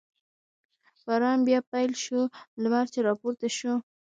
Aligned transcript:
باران 1.05 1.39
بیا 1.47 1.59
پیل 1.71 1.91
شو، 2.03 2.21
لمر 2.61 2.85
چې 2.93 2.99
را 3.05 3.13
پورته 3.21 3.47
شو. 3.57 3.73